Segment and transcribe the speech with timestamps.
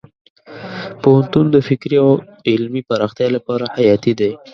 [1.01, 2.09] پوهنتون د فکري او
[2.49, 4.31] علمي پراختیا لپاره حیاتي دی.